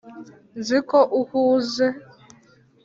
nzi 0.59 0.77
ko 0.89 0.99
uhuze. 1.19 1.87